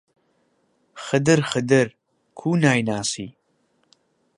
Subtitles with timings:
[1.05, 1.87] خدر، خدر،
[2.39, 3.27] کوو نایناسی؟!